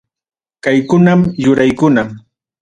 Kaykunam 0.63 1.21
yuraykuna. 1.43 2.03